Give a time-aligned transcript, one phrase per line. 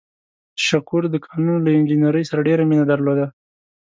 [0.65, 3.25] شکور د کانونو له انجنیرۍ سره ډېره مینه درلوده.